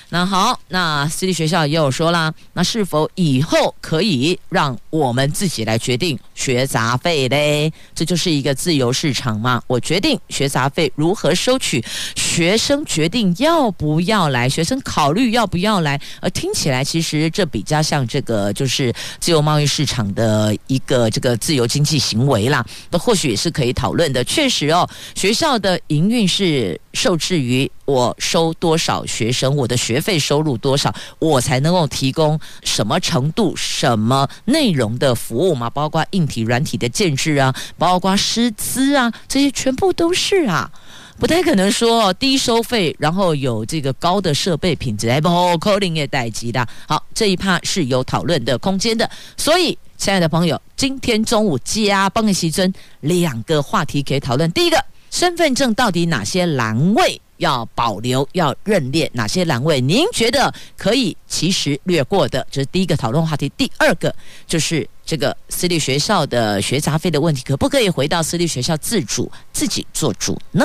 [0.09, 7.71] 那好，那私立学校也有说啦，那是否以后可以让我们自己来决定学杂费嘞？
[7.93, 9.61] 这就是一个自由市场嘛。
[9.67, 11.83] 我决定学杂费如何收取，
[12.15, 15.99] 学生决定要不要来，学生考虑要不要来。
[16.21, 22.65] 呃，听起来其实这比较像这个就是自由贸易市场的一个这个自由经济行为啦。
[22.89, 24.23] 那或许也是可以讨论的。
[24.23, 27.71] 确实哦，学校的营运是受制于。
[27.85, 35.69] 我收多少学生，我的学费收入多少，我才能够提供什么程度、什么内容的服务嘛？
[35.69, 40.69] 包括硬体、软体的建制啊，包括师资啊，这些全部都是啊，
[41.17, 46.67] 不太可能说低收费，然后有这个高的设备品质，哎不，扣零也待机的。
[46.89, 49.09] 好，这一趴是有讨论的空间的。
[49.37, 54.77] 所以，亲爱的朋友，今天中午加邦的时尊两个话题可以讨论，第一个。
[55.17, 59.09] 身份证到底哪些栏位要保留、要认列？
[59.15, 62.45] 哪些栏位您觉得可以其实略过的？
[62.51, 63.51] 这是第一个讨论话题。
[63.57, 64.13] 第二个
[64.45, 70.63] 就是这个私立学校的学杂费的问题，可不可以回到私立学校自主、自己做主呢？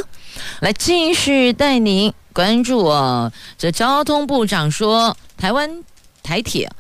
[0.60, 3.32] 来继续带您关注哦。
[3.56, 5.82] 这交通部长说，台湾
[6.22, 6.70] 台铁。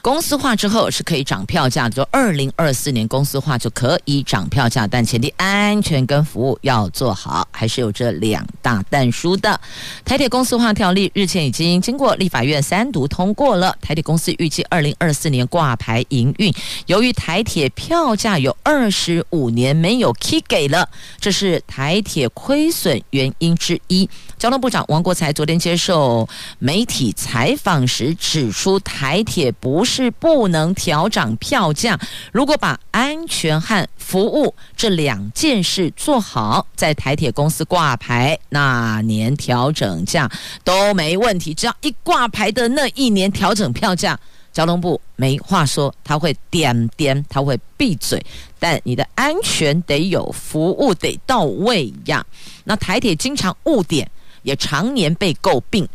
[0.00, 9.60] 公司化之后是可以涨票价的，就二零二四年公司化就可以涨票价，但前提安全跟服务要做好，还是有这两大但书的。
[10.04, 16.52] 台铁公司化条例日前已经经过立法院三读通过了，台铁公司预计二零二四年挂牌营运。
[16.86, 20.88] 由于台铁票价有二十五年没有起给了，
[21.20, 24.08] 这是台铁亏损原因之一。
[24.38, 26.28] 交通部长王国材昨天接受
[26.60, 31.98] 媒体采访时指出，台铁不是不能调涨票价，
[32.30, 40.30] 如果把安全和服务这两件事做好，在台铁公司挂牌那年调整价
[40.62, 41.54] 都没问题。
[41.54, 44.16] 只要一挂牌的那一年调整票价，
[44.52, 48.22] 交通部没话说，他会点点，他会闭嘴。
[48.58, 52.24] 但你的安全得有，服务得到位呀。
[52.64, 54.08] 那台铁经常误点。
[54.42, 55.86] 也常年被诟病，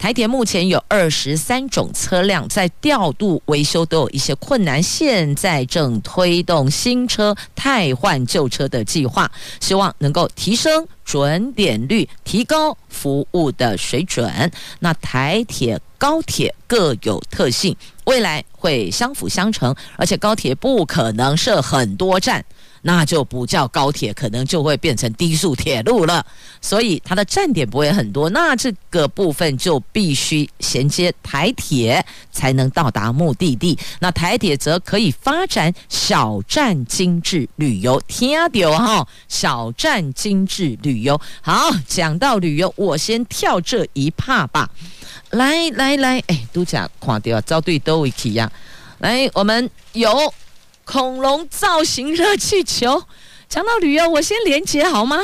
[0.00, 14.50] 台铁目前有二十三种车辆在调度维修都有一些困难，现在正推动新车汰换旧车的计划，希望能够提升准点率，提高服务的水准。
[14.78, 22.42] 那台铁、高铁各有特性，未来会相辅相成，而且高铁不可能设很多站。
[22.82, 26.24] 那就不叫高铁，可能就会变成低速铁路了。
[26.60, 33.78] 所以它的站点不会很多，那这个部分就必须衔接台铁才能到达目的地。
[33.98, 39.06] 那台铁则可以发展小站精致旅游，听到哈？
[39.28, 41.20] 小站精致旅游。
[41.42, 44.68] 好，讲到旅游，我先跳这一趴吧。
[45.30, 48.50] 来来来，哎，都讲看到招对都一起呀。
[48.98, 50.32] 来，我们有。
[50.90, 53.04] 恐龙造型热气球，
[53.48, 55.20] 讲到旅游，我先连接好吗？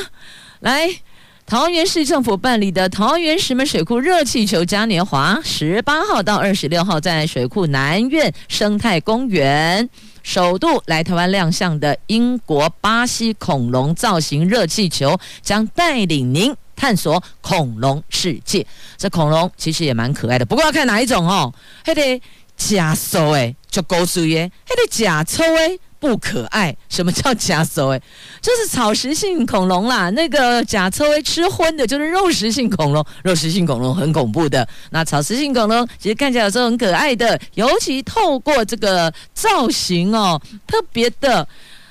[0.60, 1.00] 来，
[1.44, 9.90] 桃园市政府办理的桃园石门水库热气球嘉年华，十八号到二十六号在水库南苑生态公园，
[10.22, 18.64] 首度来台湾亮相的英国巴西恐龙造型热气球，将带领您探索恐龙世界。
[18.96, 21.52] 这恐龙其实也蛮可爱的，不过要看哪一种哦，
[21.84, 22.22] 还得。
[22.56, 26.74] 假手哎，就勾住耶，还得假抽诶，不可爱。
[26.88, 28.00] 什么叫假手哎？
[28.40, 30.10] 就是草食性恐龙啦。
[30.10, 33.04] 那个假抽哎，吃荤的，就是肉食性恐龙。
[33.22, 34.66] 肉食性恐龙很恐怖的。
[34.90, 41.46] 那草食性恐龙其实看起来有时候很可爱的，尤其透过这个造型哦，特别的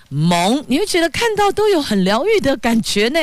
[0.09, 3.19] 萌，你会觉得看到都有很疗愈的感觉呢。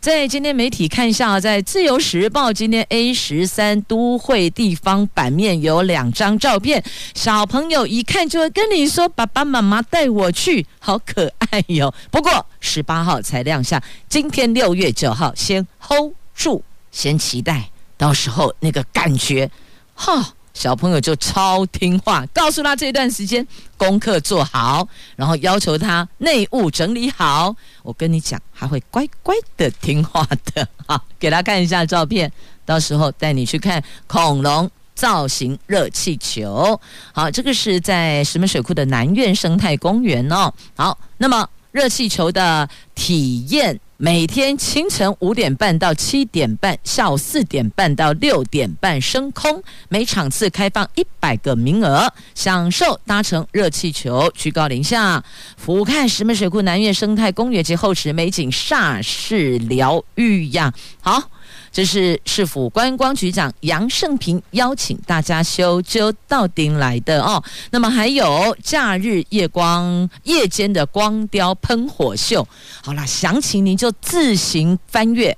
[0.00, 6.82] 在今天媒体看一下，在《自由时报》今天 A 十三都会地方版面有两张照片，
[7.14, 19.50] 小朋友一看就会跟你说：“爸爸妈妈带我去，好可爱哟。”不过十八号才亮相，今天六月九号先 hold 住，先期待，到时候那个感觉，
[19.94, 20.34] 哈。
[20.58, 27.54] 小朋友就超听话，告诉他这段时间功课做好，然后要求他内务整理好。
[27.84, 30.66] 我跟你讲，还会乖乖的听话的。
[30.84, 32.30] 好，给他看一下照片，
[32.66, 36.78] 到时候带你去看恐龙造型热气球。
[37.12, 40.52] 好，这个是在石门水库的南苑生态公园哦。
[40.74, 43.78] 好，那么热气球的体验。
[44.00, 55.24] 每天清晨五点半到七点半，下午四点半到六点半升空，每场次开放一百个名额，享受搭乘热气球居高临下，
[55.56, 60.72] 俯瞰石门水库南苑生态公园及后池美景，煞是疗愈呀！
[61.00, 61.30] 好。
[61.70, 67.42] 这是市府观光局长杨胜平邀请大家修究到顶来的哦。
[67.70, 72.46] 那么还有假日夜光夜间的光雕喷火秀。
[72.82, 75.36] 好啦，详情您就自行翻阅。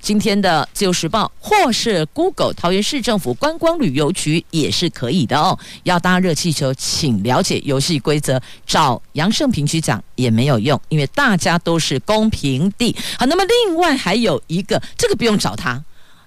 [0.00, 5.58] 今天的《自由时报》或是 Google 桃园市政府观光旅游局也是可以的哦。
[5.82, 12.94] 要搭热气球，请了解游戏规则，找杨胜平局长也没有用，因为大家都是公平的。
[13.18, 15.82] 好，那么另外还有一个，这个不用找他。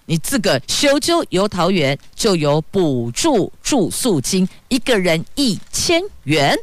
[0.05, 6.57] 你自个修就游桃园就有补助住宿金，一个人一千元。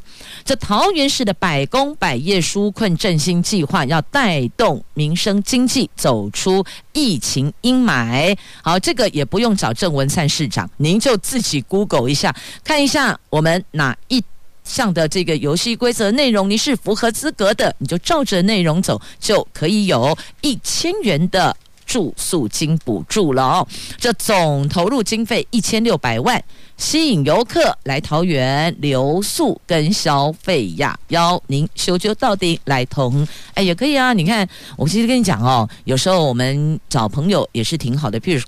[0.44, 8.36] 这桃园市的百工百业纾困振兴计划要带动民生经济走出疫情阴霾。
[8.62, 12.34] 好，这个也不用找郑文灿市长，您就自己 Google 一下，
[12.64, 14.22] 看一下我们哪一
[14.64, 21.54] 项的这个游戏规则内容，你是符合资格的，你就照着内容走，就可以有一千元的
[21.88, 23.66] 住宿金补助了哦。
[23.96, 26.40] 这总投入经费一千六百万。
[26.76, 34.12] 吸引游客来桃园留宿跟消费呀，邀您修究到底来同哎也可以啊。
[34.12, 38.40] 你看，我其实跟你讲哦，有时候我们找朋友也是挺好的，譬如。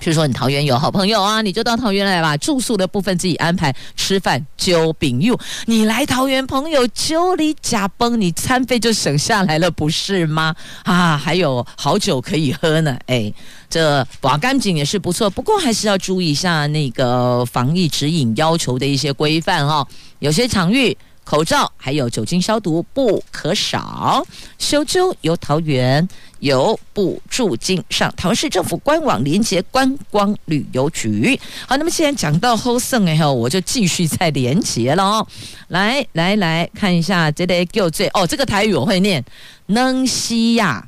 [0.00, 2.36] 譬如说，你桃园有好朋友啊，你就到桃园来吧。
[2.36, 5.38] 住宿的部分自己安排，吃饭就饼柚。
[5.64, 10.54] 你来桃园，朋友就里假崩，你餐费就省下来了，不是吗？
[10.84, 12.96] 啊，还有好酒可以喝呢。
[13.06, 13.32] 哎，
[13.68, 19.88] 这瓦干井也是不错，不过还是要注意一下那个防疫指引要求的一些规范哈、哦。
[20.20, 20.96] 有些场域。
[21.26, 24.24] 口罩还有酒精消毒不可少。
[24.58, 26.08] 修究由桃园
[26.38, 31.38] 由补助金上桃市政府官网连接观光旅游局。
[31.66, 35.26] 好，那么既然讲到后胜以后，我就继续再连接了哦。
[35.68, 39.24] 来来来看一下这个叫最哦，这个台语我会念，
[39.66, 40.86] 能西亚。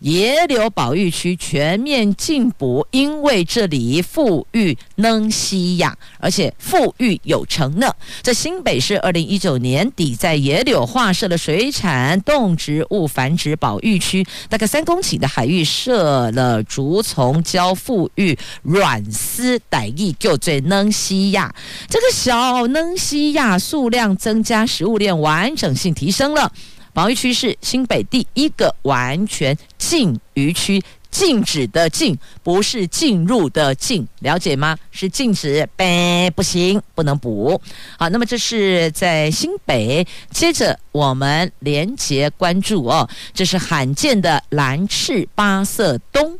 [0.00, 7.92] 野柳保育区全面禁捕，因为这里富裕能西亚，而且富裕有成呢。
[8.22, 21.52] 在新北市二零一九年底，在野柳划设了水产动植物繁殖保育区，大概三公顷的海域设了竹丛，教复育软丝傣意，就最能西亚。
[21.88, 26.52] 这个小能西亚数量增加，食物链完整性提升了。
[26.98, 30.82] 防疫区是新北第一个完全禁渔区，
[31.12, 34.76] 禁止的禁不是进入的禁，了解吗？
[34.90, 37.62] 是禁止，呗，不行，不能补。
[37.96, 46.36] 好，那么这是在新北，接着我们连接关注哦，这是罕见的蓝翅八色鸫。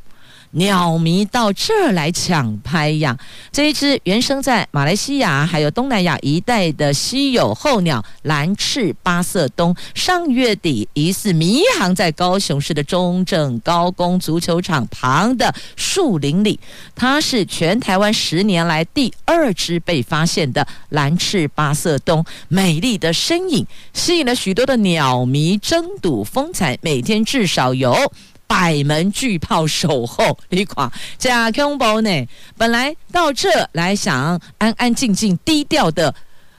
[0.52, 3.16] 鸟迷到这儿来抢拍呀！
[3.52, 16.58] 这一只原生在马来西亚还有东南亚一带的稀有候鸟蓝翅八色鶇，上月底疑似迷航在高雄市的中正高工足球场旁的树林里。
[16.94, 28.12] 它是全台湾十年来第二只被发现的蓝翅八色鶇，美丽的身影吸引了许多的鸟迷争睹风采，每天至少有。
[28.48, 32.10] 百门巨炮守候，你看这恐怖呢！
[32.56, 36.12] 本来到这来想安安静静、低调的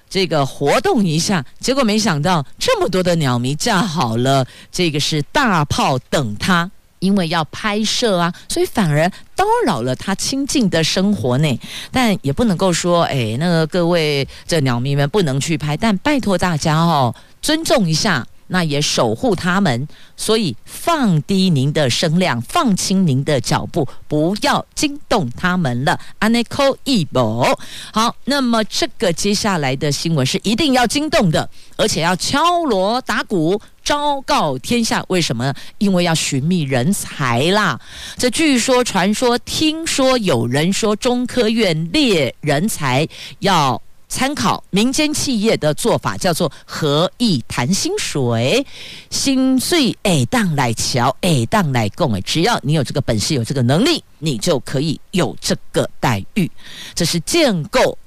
[0.08, 6.70] 这个活动一下，结果没想到这么多的鸟迷架好了，这个是大炮等他，
[7.00, 11.60] 因为要拍摄啊，所以反而叨扰了他清静的生活呢。
[11.92, 18.26] 但也不能够说，哎，那个各位这鸟迷们不能去拍，但拜托大家哦，尊重一下。
[18.50, 26.00] 那也守护他们，所以放低您的声量，放轻您的脚步，不要惊动他们了。
[26.20, 27.58] 安内扣一波，
[27.94, 35.04] 好，那么这个接下来的新闻是一定要惊动的，而且要敲锣打鼓，昭告天下。
[35.08, 35.54] 为什么？
[35.78, 37.80] 因为要寻觅人才啦。
[38.18, 43.08] 这据说、传说、听说，有人说中科院猎人才
[43.40, 43.82] 要。
[44.10, 48.66] 参考民间企业的做法，叫做合意谈薪水，
[49.10, 56.52] 薪水哎当来瞧，哎当来供哎，只要你有这个本事，有这个能力，你就可以有这个待遇。
[56.94, 57.98] 这是建构。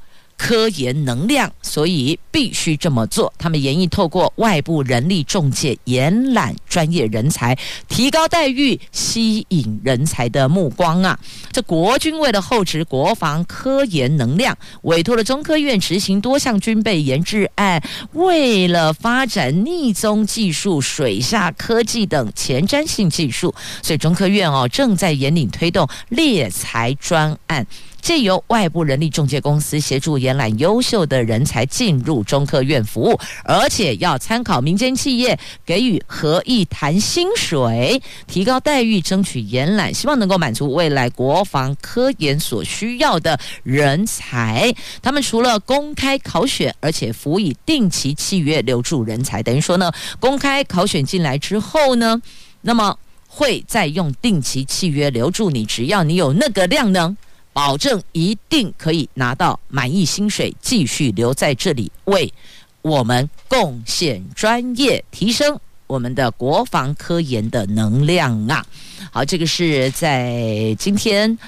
[0.43, 3.32] 科研能量，所以必须这么做。
[3.38, 11.16] 他们研议透过外部人力中介延揽专业人才，提高待遇，吸引人才的目光啊！
[11.53, 17.80] 这国军为了厚植国防科研能量，委托了中科院执行多项军备研制案。
[18.14, 27.64] 为了发展逆踪技术、水下科技等前瞻性技术，所以中科院哦正在引领推动猎才专案。
[28.03, 44.74] 借由外部人力中介公司协助延揽优秀的人才进入中科院服务，而且要参考民间企业给予合意谈薪水，提高待遇，争取延揽，希望能够满足未来国防科研所需要的人才。
[45.00, 49.40] 他们除了公开考选，而且辅以定期契约留住人才。
[49.40, 52.20] 等于说呢，公开考选进来之后呢，
[52.62, 52.98] 那么
[53.28, 57.16] 会再用定期契约留住你，只要你有那个量能。
[57.53, 62.32] 保证一定可以拿到满意薪水，继续留在这里，为
[62.80, 68.64] 我们贡献专业，提升我们的国防科研的能量啊！
[69.11, 71.38] 好，这个是在今天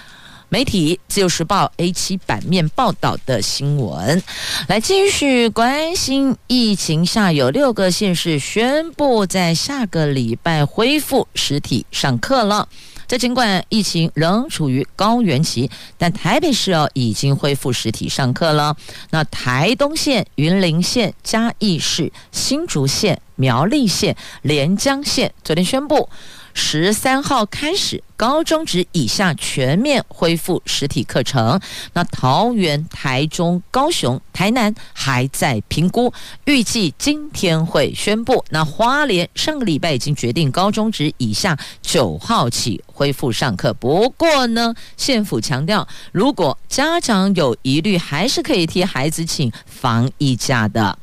[0.50, 4.22] 媒体《自由时报》A7 版面报道的新闻。
[4.68, 12.68] 来继续关心疫情下，有六个县市宣布在下个礼拜恢复实体上课了。
[13.06, 18.76] 在尽管疫情仍处于高原期，但台北市哦已经恢复实体上课了。
[19.10, 26.08] 那台东县、云林县、嘉义市、新竹县、苗栗县、连江县昨天宣布。
[26.54, 31.60] 十三号开始，高中职以下全面恢复实体课程。
[31.92, 36.12] 那桃园、台中、高雄、台南还在评估，
[36.44, 38.44] 预计今天会宣布。
[38.50, 43.74] 那花莲上个礼拜已经决定，高中职以下九号起恢复上课。
[43.74, 50.96] 不过呢，县府强调，如果家长有疑虑，还是可以替孩子请防疫假的。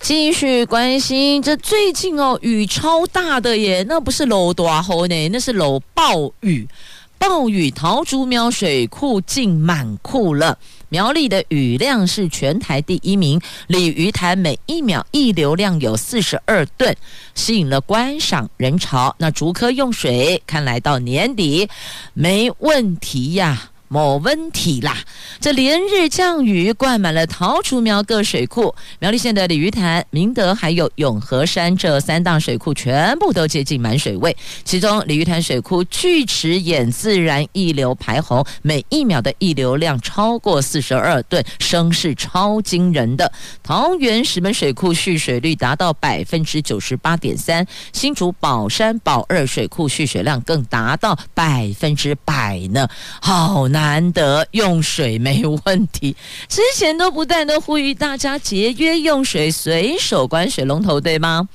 [0.00, 6.68] 继续关心，这最近哦，雨超大的耶，那不是漏大雨呢，那是漏暴雨。
[7.16, 10.58] 暴雨，桃竹苗水库进满库了。
[10.90, 16.94] 苗栗的雨量是全台第一名，鲤鱼潭每一秒溢流量有四十二吨，
[17.34, 19.14] 吸引了观赏人潮。
[19.18, 21.66] 那竹科用水看来到年底
[22.12, 23.70] 没问题呀。
[23.94, 24.96] 没问题啦！
[25.40, 34.36] 这连日降雨灌满了桃竹苗各水库，苗栗县的鲤鱼潭、明德还有永和山这三档水库全部都接近满水位。
[34.64, 43.30] 其中鲤鱼潭水库锯齿眼自然溢流排洪，每一秒的溢流量超过四十二吨，声势超惊人的。
[43.62, 52.88] 桃园石门水库蓄水率达到百分之九十八点三，新竹宝山宝二水库蓄水量更达到百分之百呢，
[53.20, 53.68] 好。
[53.68, 56.16] 难难得用水没问题，
[56.48, 61.46] 之前都不断的呼吁大家节约用水，随手关水龙头，对吗？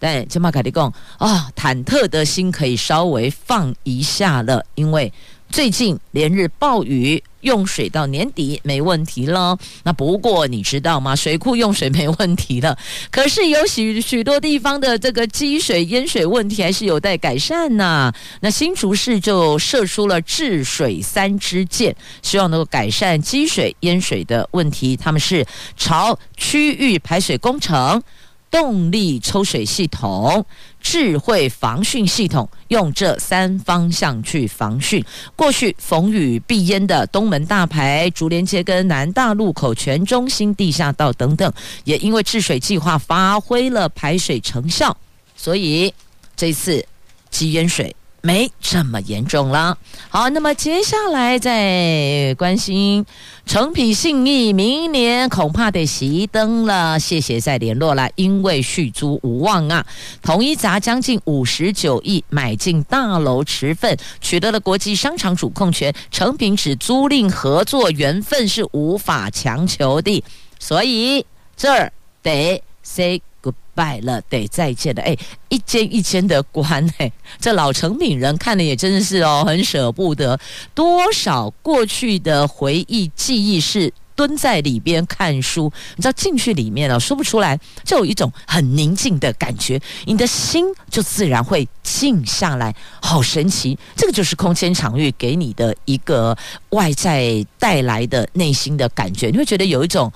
[0.00, 5.12] 但金马凯蒂讲啊，忐忑的心可以稍微放一下了，因为。
[5.50, 9.58] 最近连日暴雨，用水到年底没问题了。
[9.82, 11.16] 那不过你知道吗？
[11.16, 12.76] 水库用水没问题了，
[13.10, 24.96] 可是有许许多地方的这个积水淹水问题还是有待改善呐、那新竹市就射出了治水三支箭，希望能够改善积水淹水的问题。
[24.96, 25.44] 他们是
[25.76, 28.02] 朝区域排水工程。
[28.50, 30.42] 动力抽水系统、
[30.80, 35.04] 智慧防汛系统，用这三方向去防汛。
[35.36, 41.52] 过去逢雨必淹的东门大排、竹联街跟南大路口、全中心地下道等等，
[41.84, 44.96] 也因为治水计划发挥了排水成效，
[45.36, 45.92] 所以
[46.36, 46.84] 这次
[47.30, 47.94] 积淹水。
[48.28, 49.78] 没这么严重了。
[50.10, 53.06] 好，那么接下来再关心
[53.46, 57.00] 诚品信义，明年恐怕得熄灯了。
[57.00, 59.86] 谢谢再联络了，因为续租无望啊。
[60.20, 65.94] 统一砸将近五十九亿买进大楼持份，取得了国际商场主控权。
[66.10, 70.22] 诚品只租赁合作缘分是无法强求的，
[70.58, 71.24] 所以
[71.56, 71.90] 这儿
[72.22, 73.22] 得 say。
[73.40, 75.02] Goodbye 了，得再见了。
[75.02, 75.16] 哎，
[75.48, 77.10] 一间一间的关， 哎，
[77.40, 80.38] 这老成品人看了也真的是哦，很舍不得。
[80.74, 93.78] 多少过去的回忆记忆是蹲在里边看书，你知道进去里面了，说不出来，就有一种很宁静的感觉，你的心就自然会静下来，好神奇。
[93.94, 96.36] 这个就是空间场域给你的一个
[96.70, 100.12] 外在带来的内心的感觉，你会觉得有一种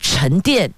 [0.00, 0.68] 沉淀。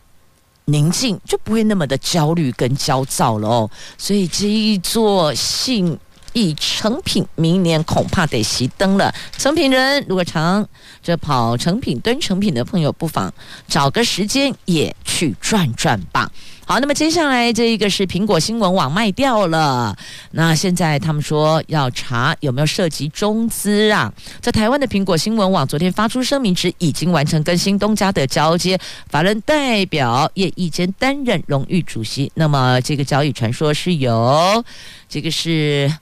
[0.68, 5.98] 宁静就不会那么的焦虑跟焦躁了哦，所以这一座信
[6.33, 9.14] 以成品明年恐怕得熄灯了。
[9.37, 10.66] 成品人如果常
[11.03, 13.33] 这跑成品蹲成品的朋友，不妨
[13.66, 16.31] 找个时间也去转转吧。
[16.66, 19.97] 好，那么接下来这一个是苹果新闻网卖掉了。
[20.33, 24.12] 那现在他们说要查有没有涉及中资啊？
[24.43, 32.31] 在台湾的苹果新闻网昨天发出声明，指已经完成跟新东家的交接，法人代表叶一坚担任荣誉主席。
[32.35, 34.62] 那么这个交易传说是由
[35.09, 35.92] 这个是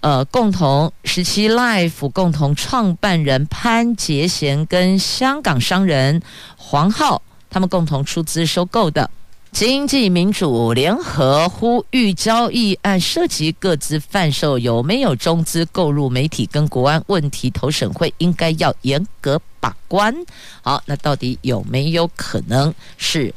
[0.00, 6.20] 呃共同十七 Life 共同创办人潘杰贤跟香港商人
[6.56, 9.10] 黄浩他们共同出资收购的。
[9.52, 17.50] 经济民主联合呼吁交易案涉及各资贩售，有没有中资购入媒体跟国安问题？
[17.50, 20.14] 投审会应该要严格把关。
[20.62, 23.34] 好，那到底有没有可能是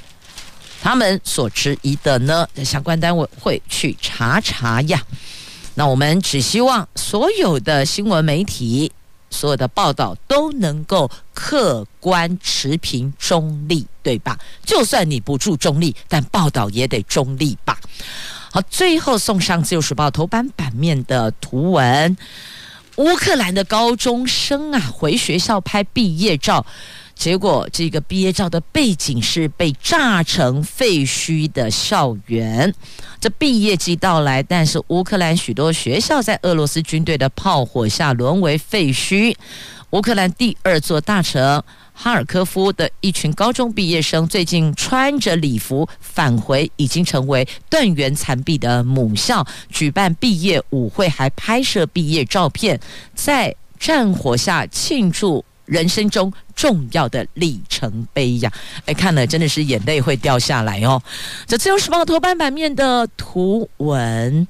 [0.84, 2.46] 他们所质疑的呢？
[2.66, 5.02] 相关单位会去查查呀。
[5.76, 8.92] 那我们只希望所有的新闻媒体。
[9.30, 14.38] 所有的报道都能够客观持平中立，对吧？
[14.64, 17.76] 就算你不注中立，但报道也得中立吧。
[18.52, 22.16] 好，最后送上《自由时报》头版版面的图文：
[22.98, 26.64] 乌克兰的高中生啊，回学校拍毕业照，
[27.16, 32.74] 结果这个毕业照的背景是被炸成废墟的校园。
[33.20, 39.36] 这毕业季到来，但是乌克兰许多学校在俄罗斯军队的炮火下沦为废墟。
[39.92, 52.80] 乌克兰第二座大城哈尔科夫的一群高中毕业生最近穿着礼服返回已经成为断垣残壁的母校，举办毕业舞会，还拍摄毕业照片，
[53.14, 58.52] 在战火下庆祝人生中重要的里程碑呀！
[58.86, 61.02] 哎，看了真的是眼泪会掉下来哦。
[61.48, 64.48] 这《自由时报》头版版面的图文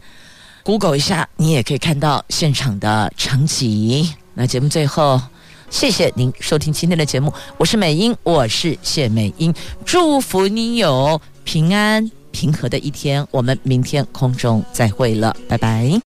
[0.64, 4.08] ，Google 一下，你也可以看到现场的场景。
[4.34, 5.22] 那节目最后。
[5.70, 9.52] 谢谢您收听今天的节目，我是美英，我是谢美英，
[9.84, 16.00] 祝福你有平安平和的一天，我们明天空中再会了，拜拜。